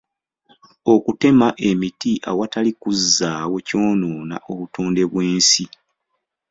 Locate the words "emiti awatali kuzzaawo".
1.69-3.57